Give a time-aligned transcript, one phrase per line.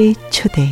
[0.00, 0.66] 일요일의 초대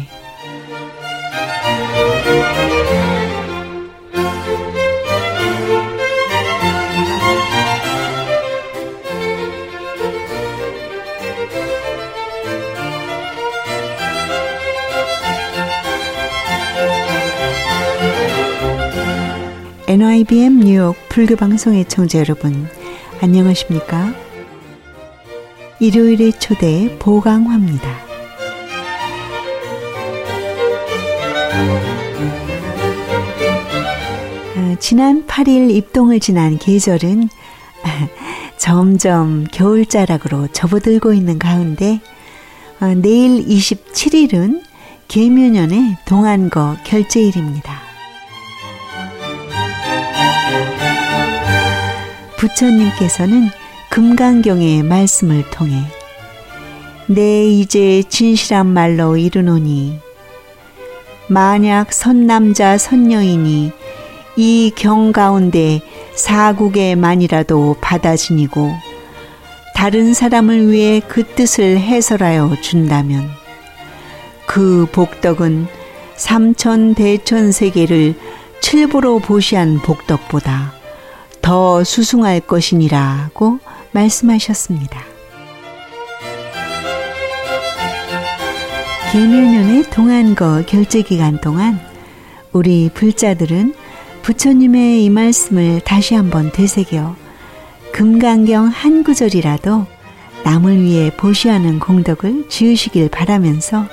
[19.87, 22.67] NYBM 뉴욕 불교 방송의 청자 여러분
[23.21, 24.15] 안녕하십니까?
[25.81, 28.08] 일요일의 초대 보강화입니다.
[34.89, 37.29] 지난 8일 입동을 지난 계절은
[38.57, 42.01] 점점 겨울자락으로 접어들고 있는 가운데
[42.81, 44.63] 어, 내일 27일은
[45.09, 47.81] 계묘년의 동안거 결제일입니다.
[52.39, 53.51] 부처님께서는
[53.91, 55.83] 금강경의 말씀을 통해
[57.09, 60.08] 내 이제 진실한 말로 이르노니
[61.29, 63.73] 만약 선남자 선녀이니
[64.37, 65.81] 이 경 가운데
[66.15, 68.73] 사국에만이라도 받아 지니고
[69.75, 73.29] 다른 사람을 위해 그 뜻을 해설하여 준다면
[74.47, 75.67] 그 복덕은
[76.17, 78.15] 삼천 대천 세계를
[78.61, 80.73] 칠보로 보시한 복덕보다
[81.43, 83.59] 더 수승할 것이니라고
[83.93, 85.08] 말씀하셨습니다.
[89.11, 91.81] 계묘년의 동안거 결제 기간 동안
[92.53, 93.75] 우리 불자들은
[94.21, 97.17] 부처님의 이 말씀을 다시 한번 되새겨
[97.93, 99.87] 금강경 한 구절이라도
[100.45, 103.87] 남을 위해 보시하는 공덕을 지으시길 바라면서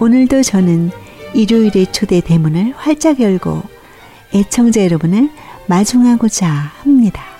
[0.00, 0.90] 오늘도 저는
[1.34, 3.62] 일요일의 초대 대문을 활짝 열고
[4.34, 5.28] 애청자 여러분을
[5.66, 7.31] 마중하고자 합니다.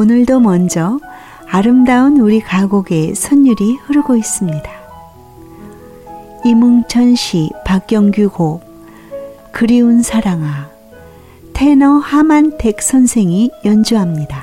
[0.00, 0.98] 오늘도 먼저
[1.46, 4.62] 아름다운 우리 가곡의 선율이 흐르고 있습니다.
[6.42, 8.62] 이뭉천 시 박경규 곡
[9.52, 10.70] 그리운 사랑아
[11.52, 14.39] 테너 하만택 선생이 연주합니다.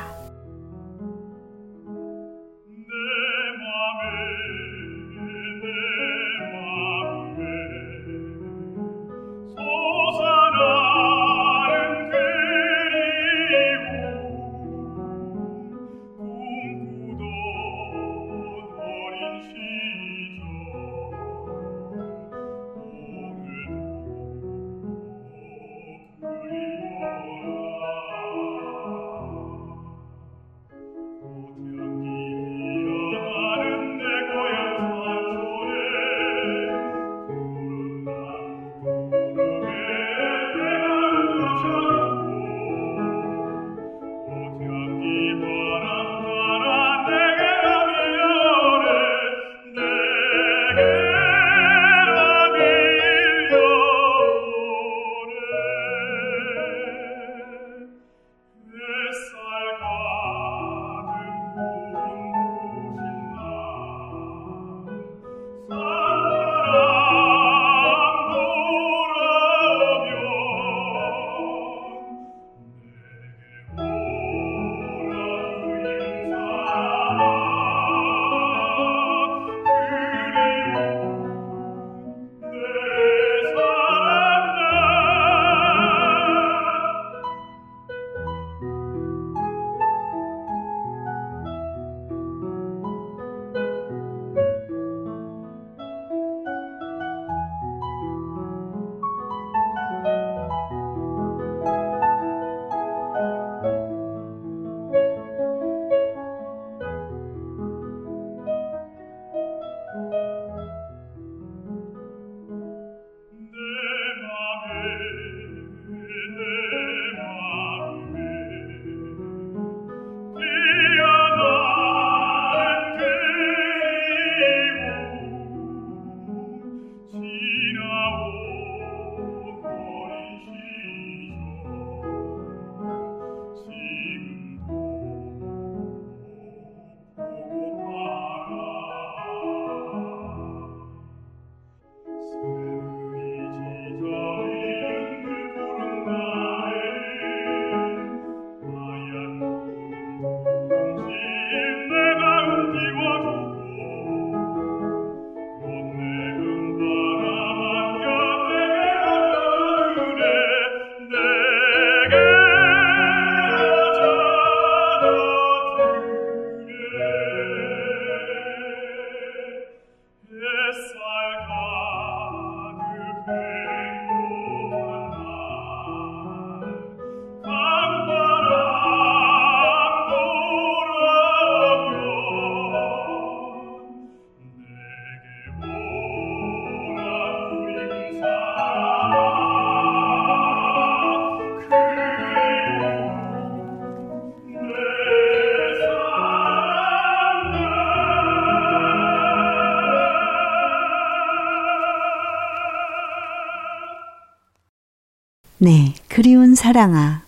[206.68, 207.22] 사랑아.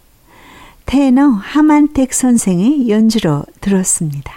[0.85, 4.33] 테너 하만택 선생의 연주로 들었습니다.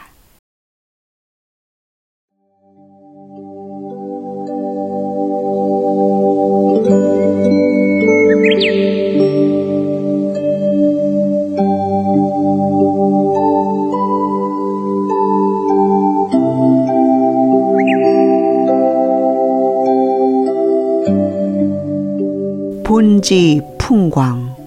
[22.85, 24.62] 본지 풍광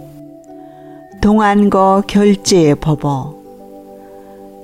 [1.25, 3.33] 동안거 결제 법어.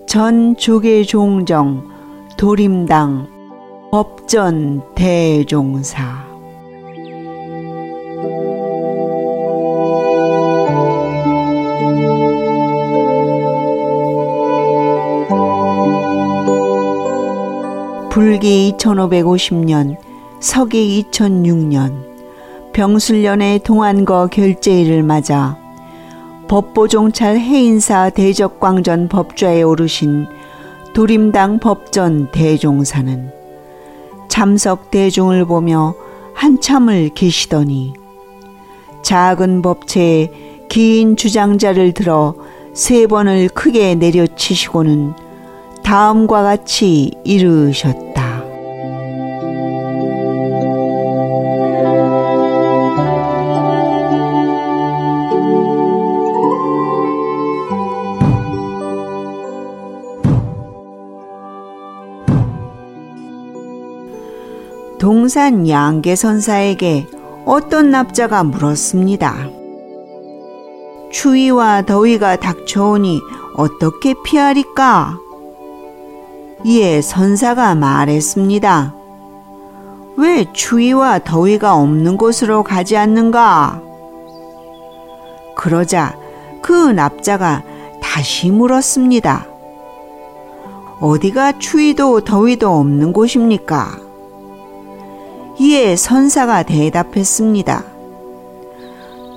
[0.07, 1.89] 전 조계 종정
[2.37, 3.27] 도림당
[3.89, 6.23] 법전 대종사.
[18.11, 19.97] 불기 2550년
[20.39, 25.60] 서기 2006년 병술년의 동안거 결제일을 맞아
[26.51, 30.27] 법보종찰 해인사 대적광전 법좌에 오르신
[30.93, 33.31] 도림당 법전 대종사는
[34.27, 35.95] 참석 대중을 보며
[36.33, 37.93] 한참을 계시더니
[39.01, 42.35] 작은 법체에 긴 주장자를 들어
[42.73, 45.13] 세 번을 크게 내려치시고는
[45.85, 48.30] 다음과 같이 이르셨다.
[65.31, 67.07] 동산 양계 선사에게
[67.45, 69.47] 어떤 납자가 물었습니다.
[71.09, 73.21] 추위와 더위가 닥쳐오니
[73.55, 75.17] 어떻게 피하리까?
[76.65, 78.93] 이에 선사가 말했습니다.
[80.17, 83.81] 왜 추위와 더위가 없는 곳으로 가지 않는가?
[85.55, 86.13] 그러자
[86.61, 87.63] 그 납자가
[88.03, 89.45] 다시 물었습니다.
[90.99, 94.10] 어디가 추위도 더위도 없는 곳입니까?
[95.59, 97.83] 이에 선사가 대답했습니다.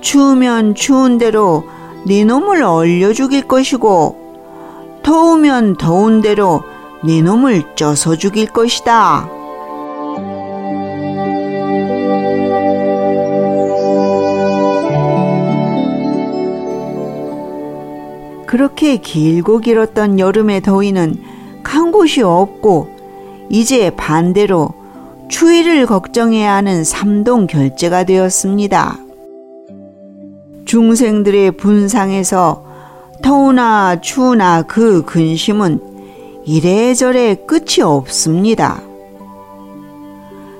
[0.01, 1.63] 추우면 추운 대로
[2.05, 4.25] 네 놈을 얼려 죽일 것이고
[5.03, 6.63] 더우면 더운 대로
[7.03, 9.29] 네 놈을 쪄서 죽일 것이다.
[18.45, 21.15] 그렇게 길고 길었던 여름의 더위는
[21.61, 22.87] 간 곳이 없고
[23.49, 24.84] 이제 반대로
[25.27, 28.99] 추위를 걱정해야 하는 삼동 결제가 되었습니다.
[30.65, 32.65] 중생들의 분상에서
[33.21, 35.79] 더우나 추우나 그 근심은
[36.45, 38.81] 이래저래 끝이 없습니다.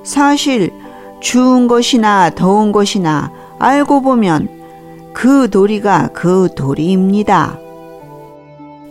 [0.04, 0.72] 사실
[1.20, 4.48] 추운 것이나 더운 것이나 알고 보면
[5.12, 7.58] 그 도리가 그 도리입니다.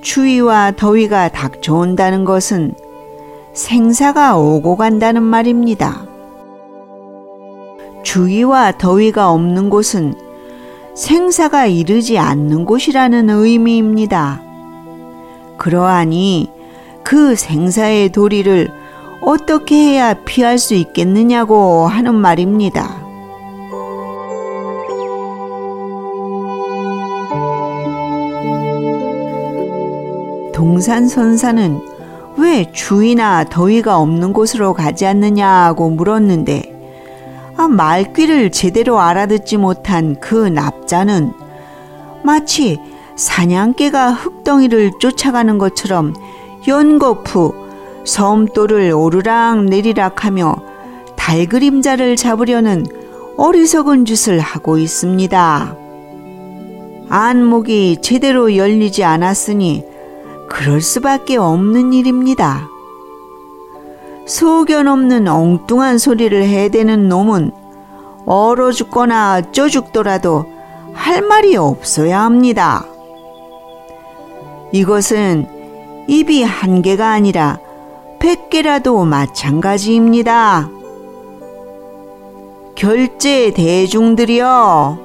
[0.01, 2.73] 추위와 더위가 닥쳐온다는 것은
[3.55, 6.05] 생사가 오고 간다는 말입니다.
[8.03, 10.13] 주위와 더위가 없는 곳은
[10.93, 14.41] 생사가 이르지 않는 곳이라는 의미입니다.
[15.57, 16.51] 그러하니
[17.01, 18.69] 그 생사의 도리를
[19.21, 23.03] 어떻게 해야 피할 수 있겠느냐고 하는 말입니다.
[30.53, 31.94] 동산선사는
[32.37, 36.73] 왜 추위나 더위가 없는 곳으로 가지 않느냐고 물었는데
[37.57, 41.31] 아, 말귀를 제대로 알아듣지 못한 그 납자는
[42.23, 42.79] 마치
[43.15, 46.13] 사냥개가 흙덩이를 쫓아가는 것처럼
[46.67, 47.53] 연거푸
[48.05, 50.55] 섬돌을 오르락 내리락 하며
[51.15, 52.85] 달 그림자를 잡으려는
[53.37, 55.77] 어리석은 짓을 하고 있습니다.
[57.09, 59.94] 안목이 제대로 열리지 않았으니
[60.55, 62.69] 그럴 수밖에 없는 일입니다.
[64.25, 67.51] 소견 없는 엉뚱한 소리를 해대는 놈은
[68.25, 70.45] 얼어 죽거나 쪄 죽더라도
[70.93, 72.85] 할 말이 없어야 합니다.
[74.71, 77.59] 이것은 입이 한 개가 아니라
[78.17, 80.69] 백 개라도 마찬가지입니다.
[82.75, 84.99] 결제 대중들이여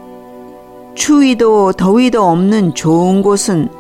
[0.95, 3.80] 추위도 더위도 없는 좋은 곳은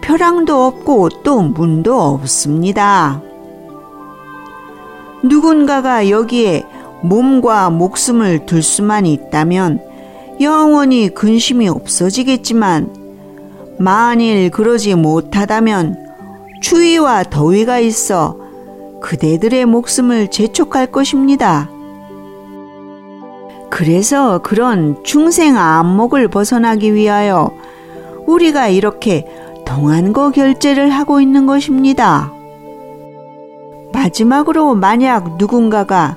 [0.00, 3.22] 벼랑도 없고 또 문도 없습니다.
[5.22, 6.64] 누군가가 여기에
[7.02, 9.80] 몸과 목숨을 둘 수만 있다면
[10.40, 12.96] 영원히 근심이 없어지겠지만
[13.78, 15.96] 만일 그러지 못하다면
[16.62, 18.38] 추위와 더위가 있어
[19.00, 21.68] 그대들의 목숨을 재촉할 것입니다.
[23.70, 27.50] 그래서 그런 중생 안목을 벗어나기 위하여
[28.26, 29.26] 우리가 이렇게
[29.70, 32.32] 동안거 결제를 하고 있는 것입니다.
[33.92, 36.16] 마지막으로 만약 누군가가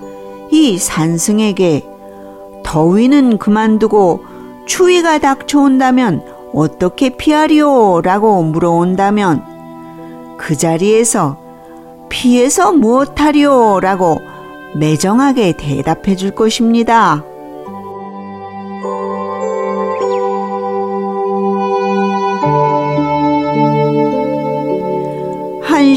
[0.50, 1.86] 이 산승에게
[2.64, 4.24] 더위는 그만두고
[4.66, 8.02] 추위가 닥쳐온다면 어떻게 피하리오?
[8.02, 9.44] 라고 물어온다면
[10.40, 11.38] 그 자리에서
[12.10, 13.82] 피해서 무엇하리오?
[13.82, 14.20] 라고
[14.76, 17.24] 매정하게 대답해 줄 것입니다.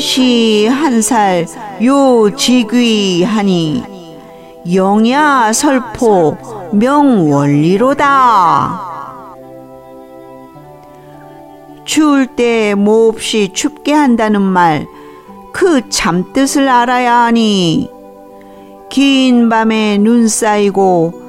[0.00, 1.46] 한시 한 살
[1.80, 3.82] 요지귀하니
[4.74, 6.36] 영야 설포
[6.72, 8.80] 명원리로다.
[11.86, 14.86] 추울 때 몹시 춥게 한다는 말,
[15.54, 17.90] 그 참뜻을 알아야 하니,
[18.90, 21.22] 긴 밤에 눈 쌓이고,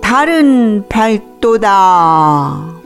[0.00, 2.79] 달은 밝도다.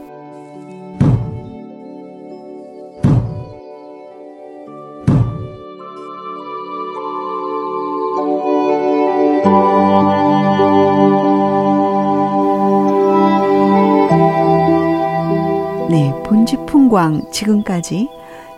[16.95, 18.09] 본지풍광 지금까지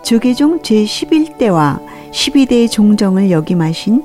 [0.03, 1.81] 조계종 제11대와
[2.13, 4.05] 12대 종정을 역임하신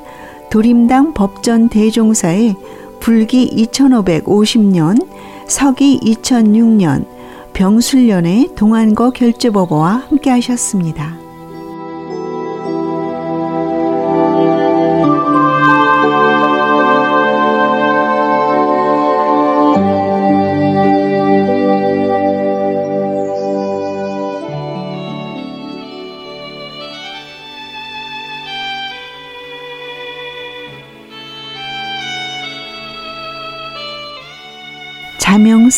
[0.49, 2.55] 도림당 법전 대종사의
[2.99, 5.07] 불기 2550년,
[5.47, 7.05] 서기 2006년,
[7.53, 11.20] 병술년의 동안거 결제법어와 함께 하셨습니다.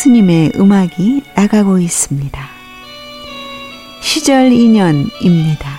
[0.04, 2.38] 스님의 음악이 나가고 있습니다.
[4.02, 5.70] 시절 인연입니다.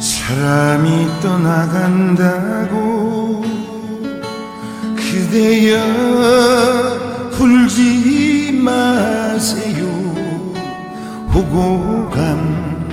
[0.00, 2.74] 사람이 떠나간다고
[5.34, 5.74] 그대여
[7.40, 9.84] 울지 마세요.
[12.12, 12.86] 간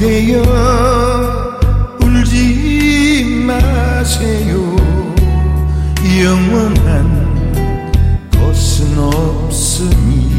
[0.00, 0.40] 그대여
[2.02, 4.56] 울지 마세요.
[6.22, 6.96] 영원한
[8.32, 10.30] 것은 없으니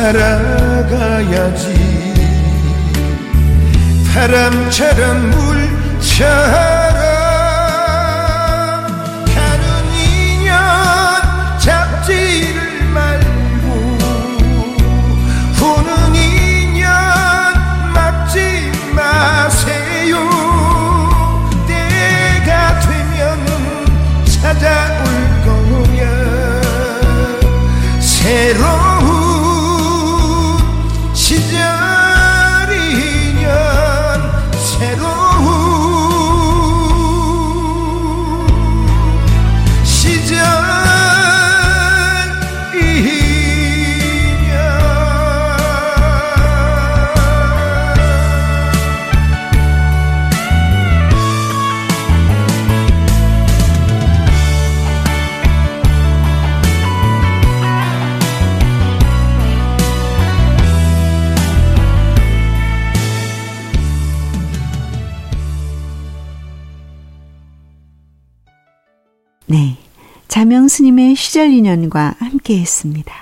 [0.00, 1.64] 살아가야지.
[4.14, 6.89] 바람처럼 물처
[71.40, 73.14] 시절 인연과 함께 했습니다.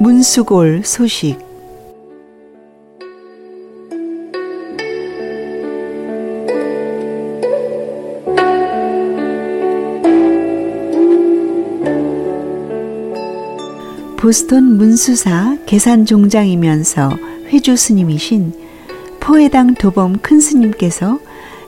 [0.00, 1.45] 문수골 소식
[14.26, 18.54] 보스턴 문수사 계산종장이면서 회주 스님이신
[19.20, 21.20] 포해당 도범 큰 스님께서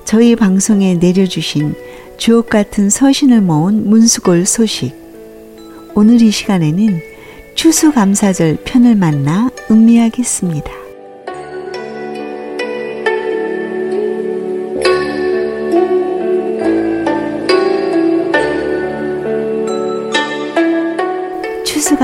[0.04, 1.76] 저희 방송에 내려주신
[2.16, 4.92] 주옥 같은 서신을 모은 문수골 소식.
[5.94, 7.00] 오늘 이 시간에는
[7.54, 10.77] 추수감사절 편을 만나 음미하겠습니다.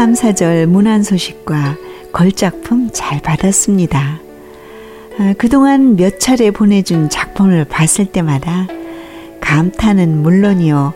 [0.05, 1.77] 추수감사절 문안 소식과
[2.13, 4.21] 걸작품 잘 받았습니다.
[5.19, 8.67] 아, 그동안 몇 차례 보내준 작품을 봤을 때마다
[9.41, 10.93] 감탄은 물론이요.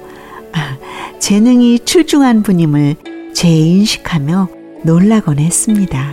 [0.53, 0.77] 아,
[1.19, 2.97] 재능이 출중한 분임을
[3.33, 4.49] 재인식하며
[4.83, 6.13] 놀라곤 했습니다.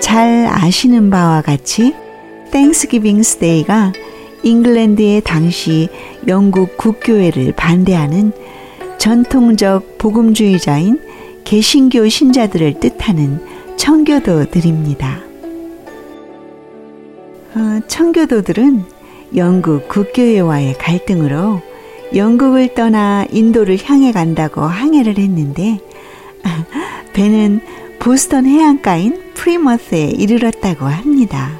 [0.00, 1.94] 잘 아시는 바와 같이
[2.50, 3.92] Thanksgiving Day가
[4.42, 5.88] 잉글랜드의 당시
[6.28, 8.32] 영국 국교회를 반대하는
[8.98, 11.00] 전통적 복음주의자인
[11.44, 13.40] 개신교 신자들을 뜻하는
[13.76, 15.20] 청교도들입니다.
[17.54, 18.84] 어, 청교도들은
[19.34, 21.60] 영국 국교회와의 갈등으로
[22.14, 25.80] 영국을 떠나 인도를 향해 간다고 항해를 했는데
[27.12, 27.60] 배는
[27.98, 31.58] 보스턴 해안가인 프리머스에 이르렀다고 합니다.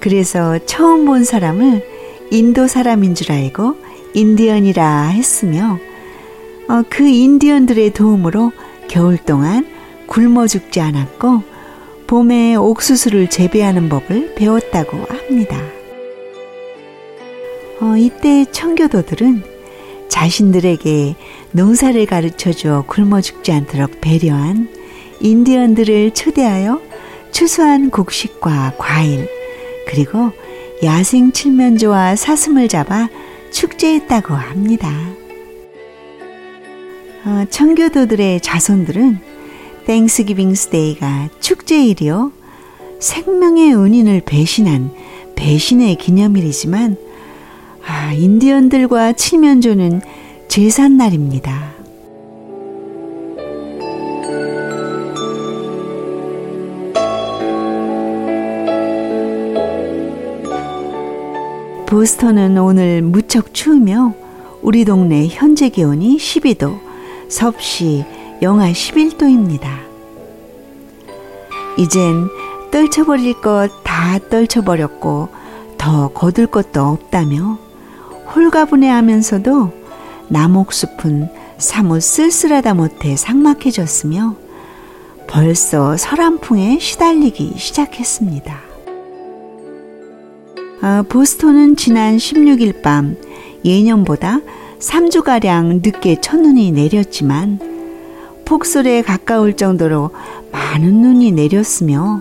[0.00, 1.93] 그래서 처음 본 사람을
[2.34, 3.76] 인도 사람인 줄 알고
[4.12, 5.78] 인디언이라 했으며
[6.68, 8.50] 어, 그 인디언들의 도움으로
[8.88, 9.64] 겨울 동안
[10.08, 11.44] 굶어 죽지 않았고
[12.08, 15.56] 봄에 옥수수를 재배하는 법을 배웠다고 합니다.
[17.80, 19.44] 어, 이때 청교도들은
[20.08, 21.14] 자신들에게
[21.52, 24.68] 농사를 가르쳐 주어 굶어 죽지 않도록 배려한
[25.20, 26.82] 인디언들을 초대하여
[27.30, 29.28] 추수한 곡식과 과일,
[29.86, 30.32] 그리고
[30.84, 33.08] 야생 칠면조와 사슴을 잡아
[33.50, 34.90] 축제했다고 합니다.
[37.24, 39.18] 어, 청교도들의 자손들은
[39.86, 42.32] Thanksgiving Day가 축제일이요.
[43.00, 44.92] 생명의 은인을 배신한
[45.36, 46.96] 배신의 기념일이지만
[47.86, 50.00] 아, 인디언들과 칠면조는
[50.48, 51.73] 제삿날입니다.
[61.94, 64.14] 보스턴은 오늘 무척 추우며
[64.62, 66.80] 우리 동네 현재 기온이 12도,
[67.28, 68.04] 섭씨
[68.42, 69.68] 영하 11도입니다.
[71.78, 72.28] 이젠
[72.72, 75.28] 떨쳐버릴 것 다 떨쳐버렸고
[75.78, 77.58] 더 거둘 것도 없다며
[78.34, 79.70] 홀가분해 하면서도
[80.26, 81.28] 나목숲은
[81.58, 84.34] 사뭇 쓸쓸하다 못해 삭막해졌으며
[85.28, 88.73] 벌써 설한풍에 시달리기 시작했습니다.
[90.86, 93.16] 아, 보스턴은 지난 16일 밤
[93.64, 94.40] 예년보다
[94.80, 97.58] 3주가량 늦게 첫눈이 내렸지만
[98.44, 100.10] 폭설에 가까울 정도로
[100.52, 102.20] 많은 눈이 내렸으며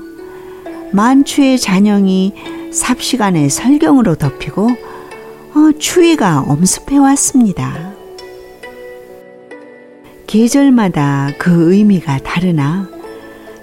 [0.93, 2.35] 만추의 잔영이
[2.71, 7.91] 삽시간에 설경으로 덮이고 어, 추위가 엄습해 왔습니다.
[10.25, 12.89] 계절마다 그 의미가 다르나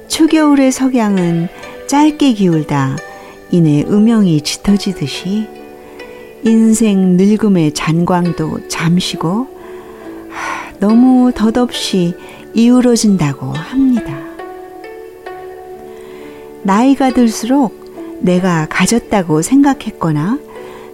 [0.09, 1.49] 초겨울의 석양은
[1.87, 2.99] 짧게 기울다
[3.53, 5.49] 이내 음영이 짙어지듯이
[6.45, 9.49] 인생 늙음의 잔광도 잠시고
[10.79, 12.15] 너무 덧없이
[12.55, 14.19] 이으러진다고 합니다.
[16.63, 20.39] 나이가 들수록 내가 가졌다고 생각했거나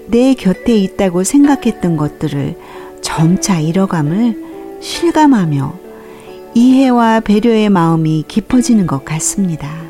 [0.08, 2.56] 내 곁에 있다고 생각했던 것들을
[3.00, 5.78] 점차 잃어감을 실감하며
[6.54, 9.86] 이해와 배려의 마음이 깊어지는 것 같습니다.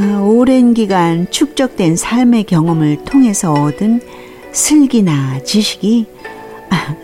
[0.00, 4.00] 아, 오랜 기간 축적된 삶의 경험을 통해서 얻은
[4.52, 6.06] 슬기나 지식이
[6.70, 6.94] 아,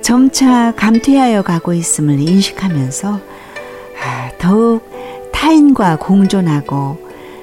[0.00, 4.88] 점차 감퇴하여 가고 있음을 인식하면서 아, 더욱
[5.32, 6.98] 타인과 공존하고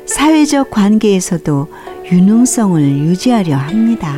[0.05, 1.67] 사회적 관계에서도
[2.09, 4.15] 유능성을 유지하려 합니다.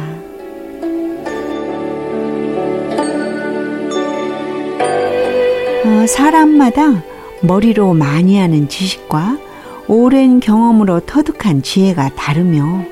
[5.85, 7.03] 어, 사람마다
[7.41, 9.52] 머리로 많이 하는 지식과
[9.87, 12.85] 오랜 경험으로 터득한 지혜가 다르며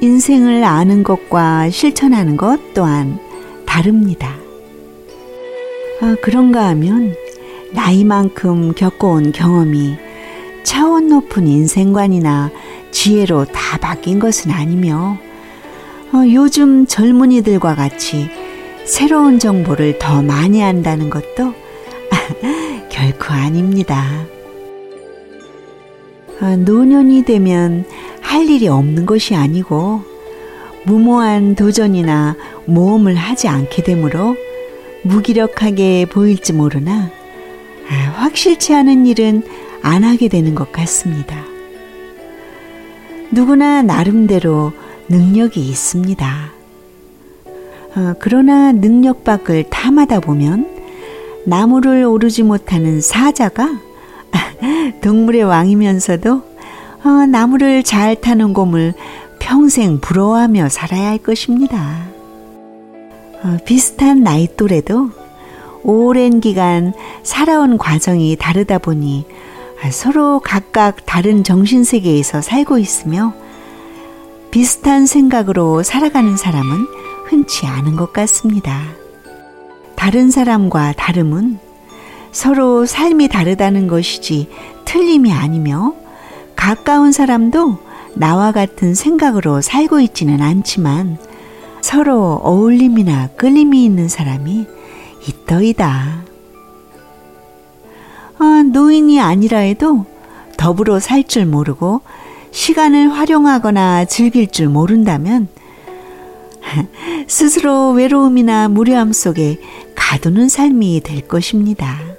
[0.00, 3.18] 인생을 아는 것과 실천하는 것 또한
[3.64, 4.34] 다릅니다.
[6.00, 7.14] 아, 그런가 하면
[7.72, 9.96] 나이만큼 겪어온 경험이
[10.64, 12.50] 차원 높은 인생관이나
[12.90, 15.16] 지혜로 다 바뀐 것은 아니며
[16.12, 18.28] 어, 요즘 젊은이들과 같이
[18.84, 21.54] 새로운 정보를 더 많이 한다는 것도
[22.90, 24.26] 결코 아닙니다.
[26.40, 27.84] 어, 노년이 되면
[28.20, 30.02] 할 일이 없는 것이 아니고
[30.84, 34.36] 무모한 도전이나 모험을 하지 않게 되므로
[35.02, 37.10] 무기력하게 보일지 모르나
[37.90, 39.42] 아, 확실치 않은 일은
[39.82, 41.44] 안 하게 되는 것 같습니다.
[43.30, 44.72] 누구나 나름대로
[45.08, 46.52] 능력이 있습니다.
[47.94, 50.68] 어, 그러나 능력 밖을 탐하다 보면
[51.44, 53.80] 나무를 오르지 못하는 사자가
[55.02, 56.42] 동물의 왕이면서도
[57.04, 58.94] 어, 나무를 잘 타는 곰을
[59.38, 62.06] 평생 부러워하며 살아야 할 것입니다.
[63.42, 65.10] 어, 비슷한 나이 또래도
[65.82, 66.92] 오랜 기간
[67.24, 69.26] 살아온 과정이 다르다 보니
[69.90, 73.34] 서로 각각 다른 정신세계에서 살고 있으며
[74.52, 76.86] 비슷한 생각으로 살아가는 사람은
[77.24, 78.80] 흔치 않은 것 같습니다.
[79.96, 81.58] 다른 사람과 다름은
[82.32, 84.48] 서로 삶이 다르다는 것이지
[84.84, 85.94] 틀림이 아니며
[86.56, 87.78] 가까운 사람도
[88.14, 91.18] 나와 같은 생각으로 살고 있지는 않지만
[91.80, 94.66] 서로 어울림이나 끌림이 있는 사람이
[95.28, 96.22] 있더이다.
[98.38, 100.06] 아, 노인이 아니라 해도
[100.56, 102.00] 더불어 살 줄 모르고
[102.50, 105.48] 시간을 활용하거나 즐길 줄 모른다면
[107.26, 109.58] 스스로 외로움이나 무료함 속에
[109.94, 112.11] 가두는 삶이 될 것입니다.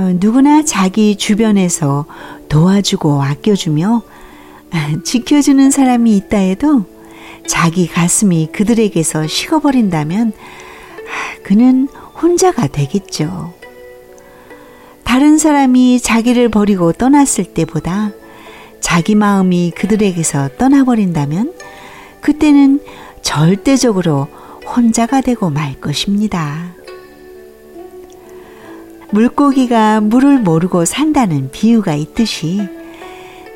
[0.00, 2.06] 어, 누구나 자기 주변에서
[2.48, 4.02] 도와주고 아껴주며
[5.04, 6.86] 지켜주는 사람이 있다 해도
[7.46, 10.32] 자기 가슴이 그들에게서 식어버린다면
[11.42, 11.86] 그는
[12.22, 13.52] 혼자가 되겠죠.
[15.04, 18.12] 다른 사람이 자기를 버리고 떠났을 때보다
[18.80, 21.52] 자기 마음이 그들에게서 떠나버린다면
[22.22, 22.80] 그때는
[23.20, 24.28] 절대적으로
[24.64, 26.79] 혼자가 되고 말 것입니다.
[29.12, 32.60] 물고기가 물을 모르고 산다는 비유가 있듯이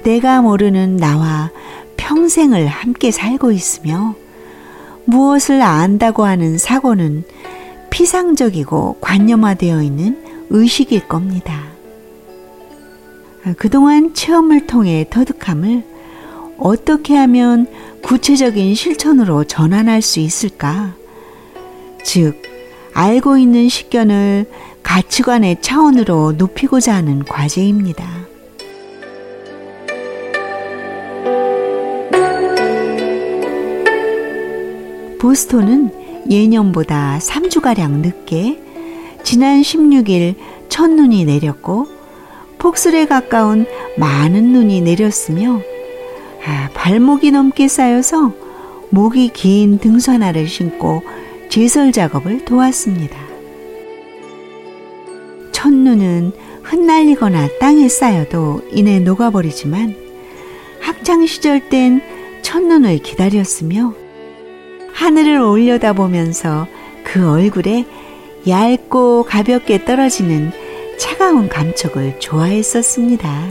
[0.03, 1.51] 내가 모르는 나와
[1.97, 4.15] 평생을 함께 살고 있으며
[5.05, 7.25] 무엇을 안다고 하는 사고는
[7.91, 10.19] 피상적이고 관념화되어 있는
[10.51, 11.63] 의식일 겁니다.
[13.57, 15.85] 그동안 체험을 통해 터득함을
[16.59, 17.67] 어떻게 하면
[18.03, 20.95] 구체적인 실천으로 전환할 수 있을까?
[22.03, 22.41] 즉,
[22.93, 24.47] 알고 있는 식견을
[24.85, 28.07] 가치관의 차원으로 높이고자 하는 과제입니다.
[35.19, 35.91] 보스톤은
[36.31, 38.61] 예년보다 3주가량 늦게
[39.25, 40.37] 지난 16일
[40.69, 41.89] 첫눈이 내렸고
[42.59, 43.67] 폭설에 가까운
[43.99, 45.61] 많은 눈이 내렸으며
[46.47, 48.33] 아, 발목이 넘게 쌓여서
[48.91, 51.03] 목이 긴 등산화를 신고
[51.49, 53.24] 제설 작업을 도왔습니다.
[55.85, 59.95] 첫눈은 흩날리거나 땅에 쌓여도 이내 녹아버리지만
[60.81, 62.01] 학창 시절 땐
[62.41, 63.95] 첫눈을 기다렸으며
[64.95, 66.67] 하늘을 올려다보면서
[67.05, 67.85] 그 얼굴에
[68.49, 70.53] 얇고 가볍게 떨어지는
[70.99, 73.49] 차가운 감촉을 좋아했었습니다.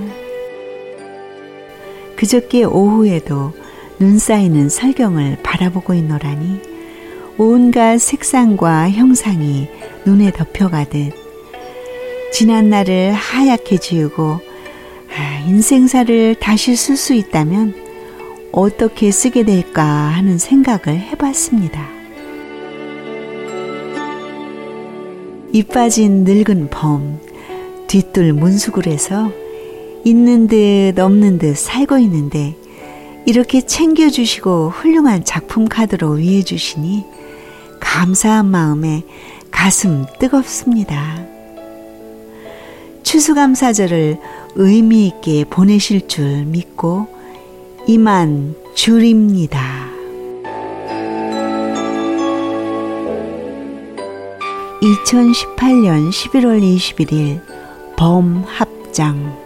[2.16, 3.54] 그저께 오후에도
[4.00, 6.62] 눈 쌓이는 설경을 바라보고 있노라니
[7.38, 9.68] 온갖 색상과 형상이
[10.06, 11.23] 눈에 덮여가듯
[12.34, 14.40] 지난 날을 하얗게 지우고
[15.16, 17.76] 아, 인생사를 다시 쓸 수 있다면
[18.52, 21.88] 어떻게 쓰게 될까 하는 생각을 해봤습니다.
[25.52, 27.20] 이 빠진 늙은 범,
[27.86, 29.32] 뒤뜰 문수굴에서
[30.04, 32.56] 있는 듯 없는 듯 살고 있는데
[33.28, 37.06] 이렇게 챙겨주시고 훌륭한 작품 카드로 위해주시니
[37.80, 39.04] 감사한 마음에
[39.52, 41.33] 가슴 뜨겁습니다.
[43.14, 44.18] 추수감사절을
[44.56, 47.06] 의미 있게 보내실 줄 믿고
[47.86, 49.62] 이만 줄입니다.
[54.82, 57.40] 2018년 11월 21일
[57.98, 59.43] 범합장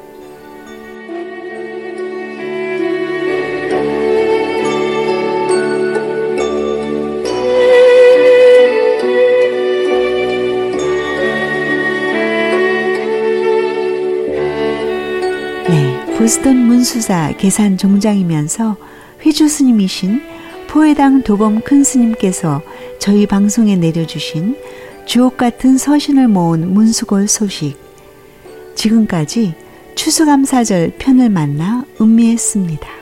[16.17, 18.75] 보스턴 문수사 계산 종장이면서
[19.23, 20.19] 회주 스님이신
[20.67, 22.63] 포해당 도범 큰 스님께서
[22.97, 24.57] 저희 방송에 내려주신
[25.05, 27.77] 주옥 같은 서신을 모은 문수골 소식.
[28.73, 29.53] 지금까지
[29.93, 32.96] 추수감사절 편을 만나 음미했습니다.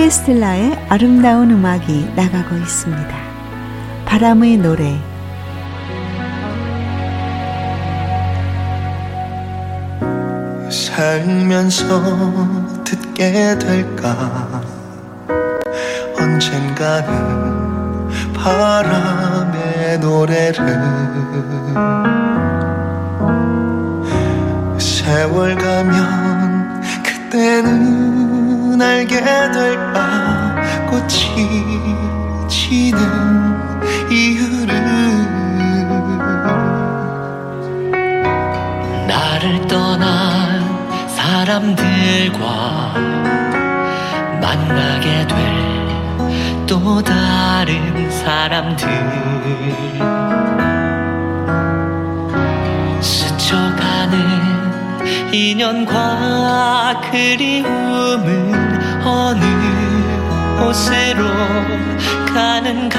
[0.00, 3.14] 포레스텔라의 아름다운 음악이 나가고 있습니다.
[4.06, 4.98] 바람의 노래.
[10.70, 12.02] 살면서
[12.82, 14.62] 듣게 될까?
[16.18, 20.64] 언젠가는 바람의 노래를.
[24.78, 29.79] 세월 가면 그때는 알게 될까
[30.88, 33.00] 꽃이 지는
[34.10, 34.74] 이유를
[39.06, 42.94] 나를 떠난 사람들과
[44.40, 45.70] 만나게 될
[46.70, 48.88] 또 다른 사람들.
[53.00, 54.14] 스쳐가는
[55.32, 58.54] 인연과 그리움은
[59.04, 59.59] 어느
[60.60, 61.24] 곳으로
[62.34, 62.98] 가는가.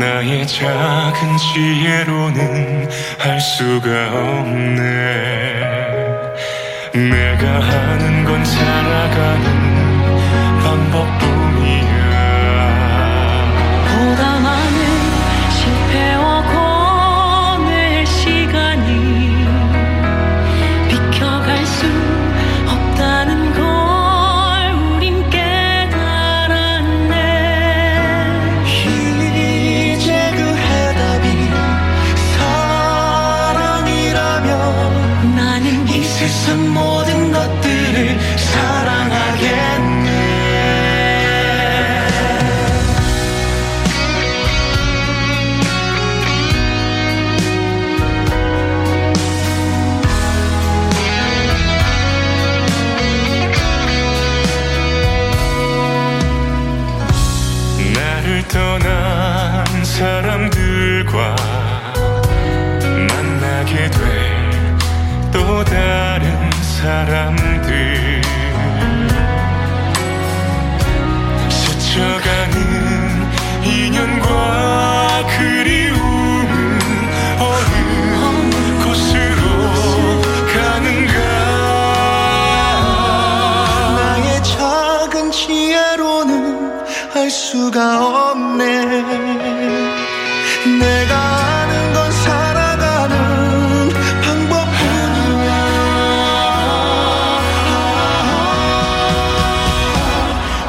[0.00, 4.74] 나의 작은 지혜로는 할 수가 없네.
[6.92, 9.46] 내가 하는 건 살아가는
[10.62, 11.95] 방법뿐이야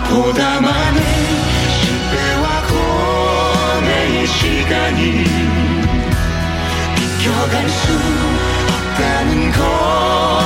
[0.09, 1.01] 보다 많은
[1.81, 2.63] 실패와
[3.81, 5.23] 고뇌의 시간이
[6.95, 7.91] 비켜갈 수
[8.73, 10.36] 없다는 걸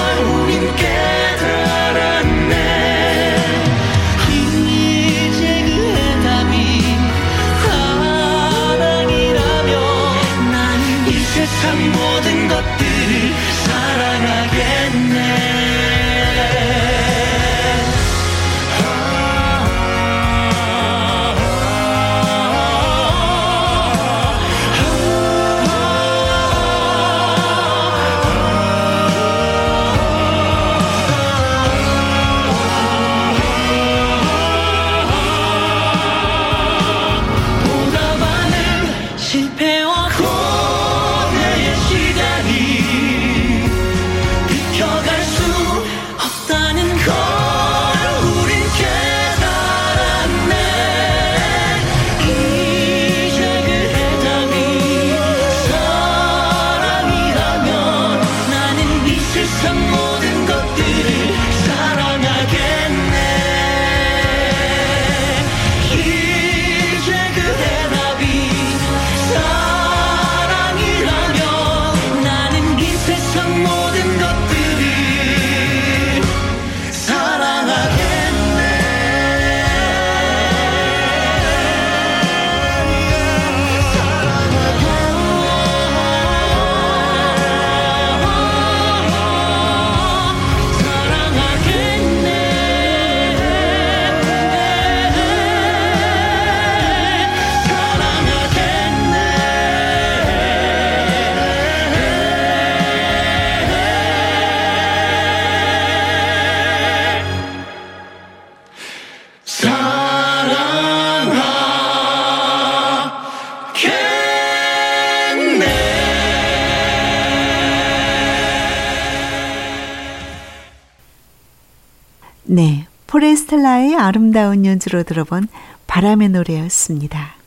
[124.32, 125.50] 아름다운 연주로 들어본
[125.88, 127.41] 바람의 노래였습니다.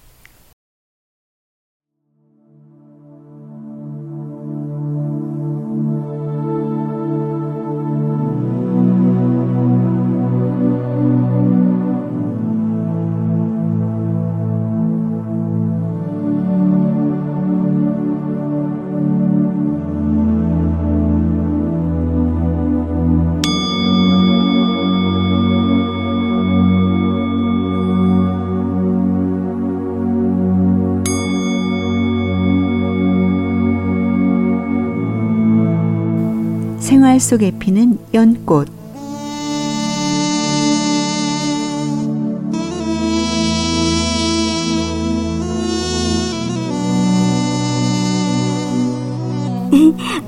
[37.15, 38.69] 생활 속에 피는 연꽃.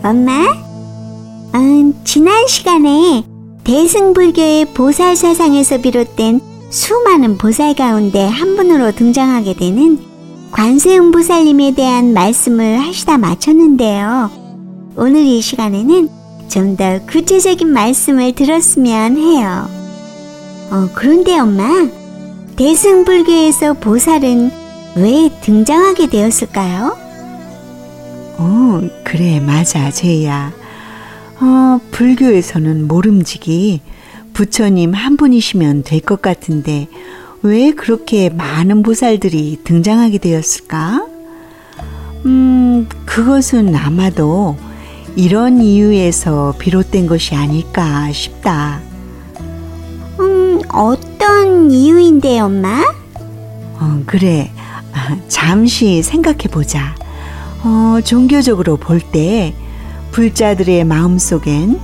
[0.04, 0.46] 엄마,
[1.54, 3.24] 음, 지난 시간에
[3.64, 9.98] 대승불교의 보살 사상에서 비롯된 수많은 보살 가운데 한 분으로 등장하게 되는
[10.52, 14.30] 관세음 보살님에 대한 말씀을 하시다 마쳤는데요.
[14.96, 16.15] 오늘 이 시간에는
[16.48, 19.68] 좀 더 구체적인 말씀을 들었으면 해요.
[20.70, 21.88] 어, 그런데 엄마,
[22.56, 24.50] 대승불교에서 보살은
[24.96, 26.96] 왜 등장하게 되었을까요?
[28.38, 30.52] 어, 그래, 맞아, 제이야.
[31.40, 33.80] 어, 불교에서는 모름지기
[34.32, 36.88] 부처님 한 분이시면 될 것 같은데
[37.42, 41.06] 왜 그렇게 많은 보살들이 등장하게 되었을까?
[42.26, 44.56] 음, 그것은 아마도
[45.16, 48.80] 이런 이유에서 비롯된 것이 아닐까 싶다.
[50.20, 52.82] 음, 어떤 이유인데, 엄마?
[53.78, 54.52] 어, 그래.
[54.92, 56.94] 아, 잠시 생각해 보자.
[57.64, 59.54] 어, 종교적으로 볼 때
[60.12, 61.78] 불자들의 마음 속엔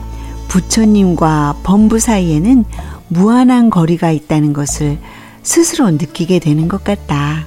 [0.49, 2.65] 부처님과 범부 사이에는
[3.09, 4.99] 무한한 거리가 있다는 것을
[5.43, 7.45] 스스로 느끼게 되는 것 같다.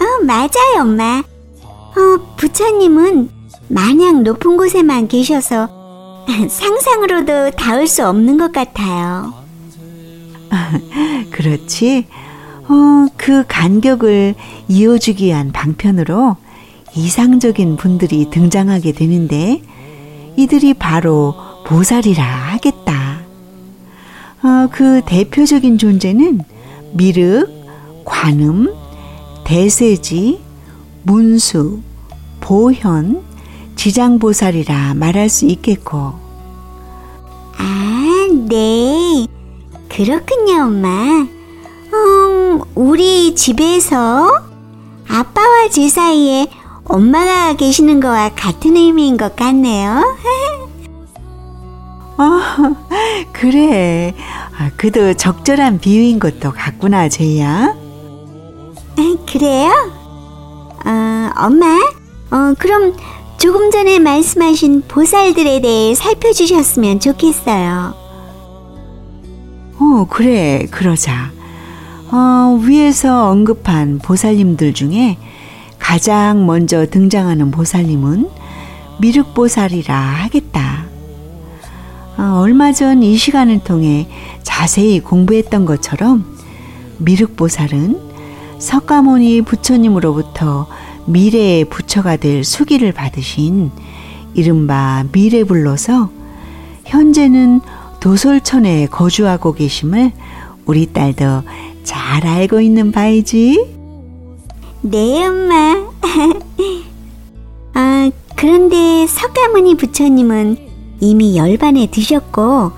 [0.00, 1.22] 어, 맞아요, 엄마.
[1.62, 3.30] 어, 부처님은
[3.68, 9.32] 마냥 높은 곳에만 계셔서 상상으로도 닿을 수 없는 것 같아요.
[11.30, 12.06] 그렇지?
[12.68, 14.34] 어, 그 간격을
[14.68, 16.36] 이어주기 위한 방편으로
[16.94, 19.62] 이상적인 분들이 등장하게 되는데
[20.36, 21.34] 이들이 바로
[21.66, 23.20] 보살이라 하겠다.
[24.42, 26.42] 어, 그 대표적인 존재는
[26.92, 27.48] 미륵,
[28.04, 28.72] 관음,
[29.44, 30.40] 대세지,
[31.02, 31.80] 문수,
[32.40, 33.27] 보현,
[33.78, 36.12] 지장보살이라 말할 수 있겠고.
[37.56, 39.26] 아, 네.
[39.88, 40.88] 그렇군요, 엄마.
[41.94, 44.30] 음, 우리 집에서
[45.08, 46.48] 아빠와 제 사이에
[46.84, 50.02] 엄마가 계시는 거와 같은 의미인 것 같네요.
[52.16, 52.74] 아,
[53.32, 54.12] 그래.
[54.58, 57.74] 아, 그도 적절한 비유인 것도 같구나, 제이야.
[59.30, 59.70] 그래요?
[60.84, 61.66] 어, 엄마,
[62.30, 62.94] 어, 그럼
[63.38, 67.94] 조금 전에 말씀하신 보살들에 대해 살펴주셨으면 좋겠어요.
[69.78, 71.30] 어, 그래, 그러자.
[72.10, 75.18] 어, 위에서 언급한 보살님들 중에
[75.78, 78.28] 가장 먼저 등장하는 보살님은
[79.00, 80.86] 미륵보살이라 하겠다.
[82.16, 84.08] 어, 얼마 전 이 시간을 통해
[84.42, 86.24] 자세히 공부했던 것처럼
[86.98, 88.00] 미륵보살은
[88.58, 90.66] 석가모니 부처님으로부터
[91.08, 93.70] 미래의 부처가 될 수기를 받으신
[94.34, 96.10] 이른바 미래불로서
[96.84, 97.60] 현재는
[98.00, 100.12] 도솔천에 거주하고 계심을
[100.66, 101.42] 우리 딸도
[101.82, 103.74] 잘 알고 있는 바이지.
[104.82, 105.88] 네, 엄마.
[107.74, 110.56] 아, 그런데 석가모니 부처님은
[111.00, 112.72] 이미 열반에 드셨고,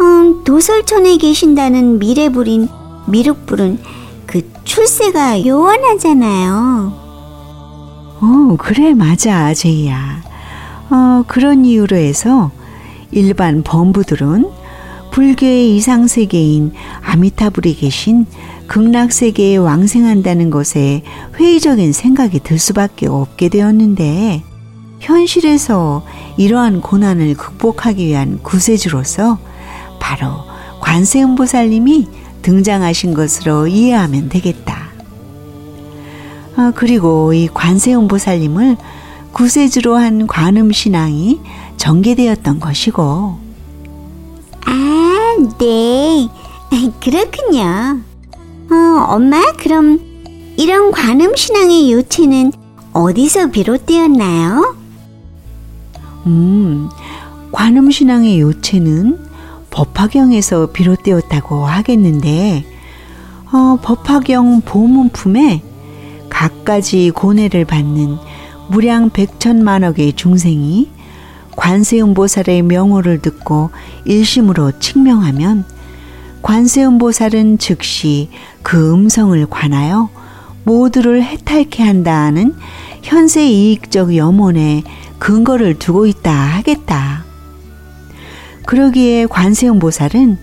[0.00, 2.68] 음, 도솔천에 계신다는 미래불인
[3.06, 3.78] 미륵불은
[4.26, 7.07] 그 출세가 요원하잖아요.
[8.20, 10.22] 어, 그래, 맞아, 제이야.
[10.90, 12.50] 어, 그런 이유로 해서
[13.10, 14.50] 일반 범부들은
[15.10, 18.26] 불교의 이상세계인 아미타불이 계신
[18.66, 21.02] 극락세계에 왕생한다는 것에
[21.36, 24.42] 회의적인 생각이 들 수밖에 없게 되었는데,
[25.00, 26.04] 현실에서
[26.36, 29.38] 이러한 고난을 극복하기 위한 구세주로서
[30.00, 30.28] 바로
[30.80, 32.08] 관세음보살님이
[32.42, 34.87] 등장하신 것으로 이해하면 되겠다.
[36.58, 38.76] 아, 그리고 이 관세음보살님을
[39.32, 41.40] 구세주로 한 관음신앙이
[41.76, 43.38] 전개되었던 것이고,
[44.66, 46.28] 아, 네.
[47.00, 48.00] 그렇군요.
[48.72, 50.00] 어, 엄마, 그럼
[50.56, 52.52] 이런 관음신앙의 요체는
[52.92, 54.74] 어디서 비롯되었나요?
[56.26, 56.88] 음,
[57.52, 59.16] 관음신앙의 요체는
[59.70, 62.64] 법화경에서 비롯되었다고 하겠는데
[63.52, 65.67] 어, 법화경 보문품에
[66.38, 68.16] 갖가지 고뇌를 받는
[68.68, 70.88] 무량 백천만억의 중생이
[71.56, 73.70] 관세음보살의 명호를 듣고
[74.04, 75.64] 일심으로 칙명하면
[76.42, 78.30] 관세음보살은 즉시
[78.62, 80.10] 그 음성을 관하여
[80.62, 82.54] 모두를 해탈케 한다는
[83.02, 84.84] 현세 이익적 염원에
[85.18, 87.24] 근거를 두고 있다 하겠다.
[88.64, 90.38] 그러기에 관세음보살은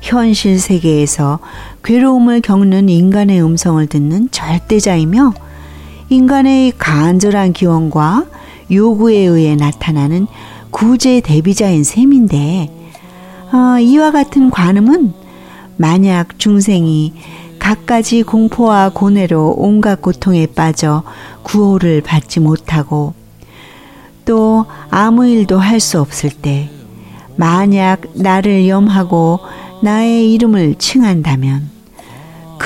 [0.00, 1.38] 현실 세계에서
[1.86, 5.34] 괴로움을 겪는 인간의 음성을 듣는 절대자이며
[6.08, 8.26] 인간의 간절한 기원과
[8.72, 10.26] 요구에 의해 나타나는
[10.72, 12.72] 구제 대비자인 셈인데
[13.52, 15.12] 어, 이와 같은 관음은
[15.76, 17.14] 만약 중생이
[17.60, 21.04] 갖가지 공포와 고뇌로 온갖 고통에 빠져
[21.44, 23.14] 구호를 받지 못하고
[24.24, 26.68] 또 아무 일도 할 수 없을 때
[27.36, 29.38] 만약 나를 염하고
[29.84, 31.75] 나의 이름을 칭한다면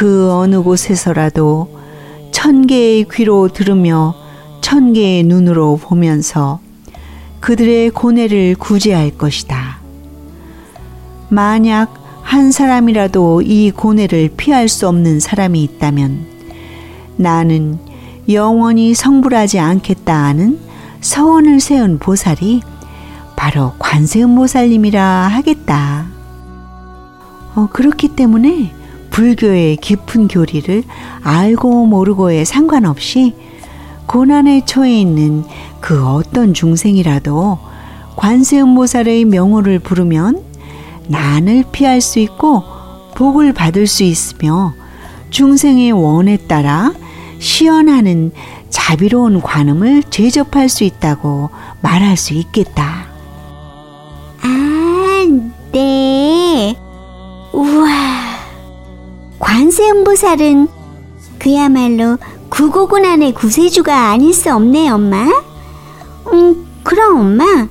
[0.01, 1.69] 그 어느 곳에서라도
[2.31, 4.15] 천 개의 귀로 들으며
[4.63, 6.59] 천 개의 눈으로 보면서
[7.41, 9.79] 그들의 고뇌를 구제할 것이다.
[11.29, 11.93] 만약
[12.23, 16.25] 한 사람이라도 이 고뇌를 피할 수 없는 사람이 있다면
[17.17, 17.79] 나는
[18.31, 20.59] 영원히 성불하지 않겠다 하는
[21.03, 22.63] 서원을 세운 보살이
[23.37, 26.07] 바로 관세음보살님이라 하겠다.
[27.55, 28.80] 어, 그렇기 때문에
[29.11, 30.83] 불교의 깊은 교리를
[31.23, 33.35] 알고 모르고에 상관없이
[34.07, 35.45] 고난에 처해 있는
[35.81, 37.59] 그 어떤 중생이라도
[38.17, 40.43] 관세음보살의 명호를 부르면
[41.09, 42.65] 난을 피할 수 있고
[43.15, 44.75] 복을 받을 수 있으며
[45.31, 46.93] 중생의 원에 따라
[47.39, 48.33] 시연하는
[48.69, 51.51] 자비로운 관음을 제접할 수 있다고
[51.81, 53.07] 말할 수 있겠다.
[54.43, 54.70] 아,
[59.71, 60.69] 관세음보살은
[61.39, 62.19] 그야말로
[62.49, 65.29] 구고고난의 구세주가 아닐 수 없네, 엄마.
[66.33, 67.69] 음, 그럼 엄마.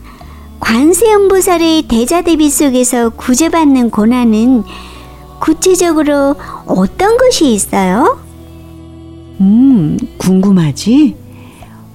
[0.61, 4.63] 관세음보살의 대자대비 속에서 구제받는 고난은
[5.39, 6.35] 구체적으로
[6.65, 8.19] 어떤 것이 있어요?
[9.41, 11.15] 음, 궁금하지?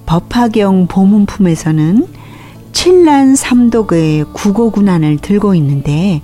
[0.05, 2.07] 법화경 보문품에서는
[2.73, 6.21] 칠란 삼독의 국어군안을 들고 있는데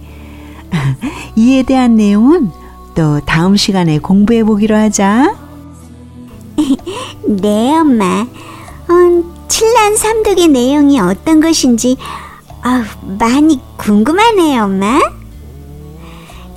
[1.35, 2.60] 이에 대한 내용은
[2.95, 5.35] 또 다음 시간에 공부해 보기로 하자.
[7.25, 8.25] 네, 엄마.
[8.89, 11.97] 음, 칠란 삼독의 내용이 어떤 것인지
[12.63, 12.83] 아,
[13.19, 14.99] 많이 궁금하네요, 엄마.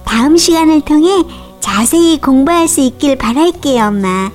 [0.04, 1.24] 다음 시간을 통해
[1.60, 4.30] 자세히 공부할 수 있길 바랄게요, 엄마.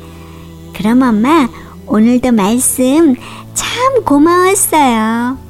[0.75, 1.47] 그럼 엄마,
[1.85, 3.15] 오늘도 말씀
[3.53, 5.48] 참 고마웠어요.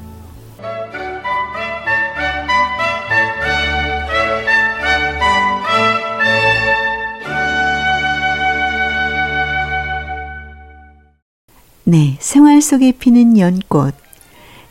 [11.91, 13.95] 네, 생활 속에 피는 연꽃.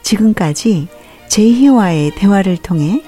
[0.02, 0.86] 지금까지
[1.26, 3.02] 제희와의 대화를 통해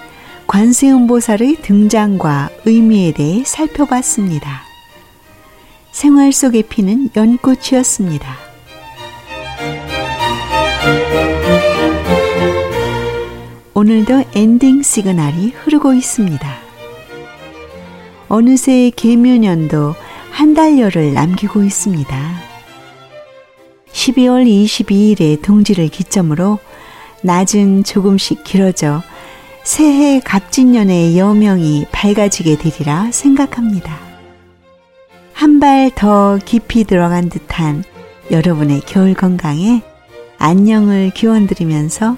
[0.48, 4.62] 관세음보살의 등장과 의미에 대해 살펴봤습니다.
[5.92, 8.36] 생활 속에 피는 연꽃이었습니다.
[13.74, 16.58] 오늘도 엔딩 시그널이 흐르고 있습니다.
[18.26, 19.94] 어느새 계묘년도
[20.32, 22.49] 한 달여를 남기고 있습니다.
[24.00, 26.58] 12월 22일의 동지를 기점으로
[27.22, 29.02] 낮은 조금씩 길어져
[29.62, 33.98] 새해 갑진년의 여명이 밝아지게 되리라 생각합니다.
[35.34, 37.84] 한 발 더 깊이 들어간 듯한
[38.30, 39.82] 여러분의 겨울 건강에
[40.38, 42.16] 안녕을 기원드리면서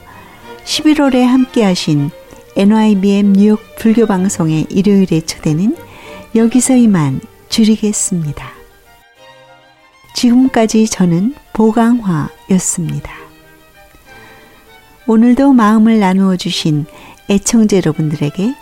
[0.64, 2.10] 11월에 함께 하신
[2.54, 5.76] NYBM 뉴욕 불교방송의 일요일의 초대는
[6.36, 8.61] 여기서 이만 줄이겠습니다.
[10.14, 13.12] 지금까지 저는 보강화였습니다.
[15.06, 16.86] 오늘도 마음을 나누어 주신
[17.28, 18.54] 애청자 여러분들에게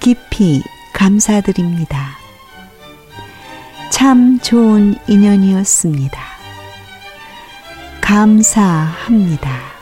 [0.00, 2.16] 깊이 감사드립니다.
[3.90, 6.20] 참 좋은 인연이었습니다.
[8.00, 9.75] 감사합니다.